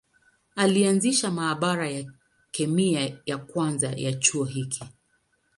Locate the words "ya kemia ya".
1.89-3.37